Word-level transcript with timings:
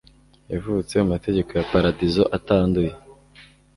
Yavutse 0.53 0.93
mu 0.99 1.07
mategeko 1.13 1.49
ya 1.57 1.67
paradizo 1.71 2.23
itanduye 2.37 2.91